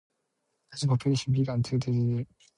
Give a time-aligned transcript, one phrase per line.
[0.81, 2.47] The population began to decline during the Great Depression.